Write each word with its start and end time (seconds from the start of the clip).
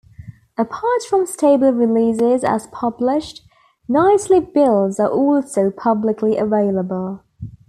Apart 0.57 1.03
from 1.07 1.27
stable 1.27 1.71
releases 1.73 2.43
as 2.43 2.65
published, 2.65 3.43
nightly 3.87 4.39
builds 4.39 4.99
are 4.99 5.11
also 5.11 5.69
publicly 5.69 6.37
available. 6.39 7.23